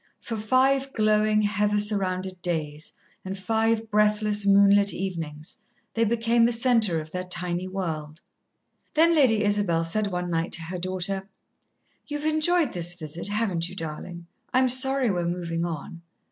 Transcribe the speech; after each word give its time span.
For 0.19 0.35
five 0.35 0.93
glowing, 0.93 1.43
heather 1.43 1.77
surrounded 1.77 2.41
days 2.41 2.91
and 3.23 3.37
five 3.37 3.91
breathless, 3.91 4.47
moonlit 4.47 4.95
evenings, 4.95 5.59
they 5.93 6.05
became 6.05 6.43
the 6.45 6.51
centre 6.51 6.99
of 6.99 7.11
their 7.11 7.23
tiny 7.23 7.67
world. 7.67 8.19
Then 8.95 9.13
Lady 9.13 9.43
Isabel 9.43 9.83
said 9.83 10.07
one 10.07 10.31
night 10.31 10.53
to 10.53 10.61
her 10.63 10.79
daughter: 10.79 11.29
"You've 12.07 12.25
enjoyed 12.25 12.73
this 12.73 12.95
visit, 12.95 13.27
haven't 13.27 13.69
you, 13.69 13.75
darlin'? 13.75 14.25
I'm 14.51 14.69
sorry 14.69 15.11
we're 15.11 15.27
movin' 15.27 15.65
on." 15.65 16.01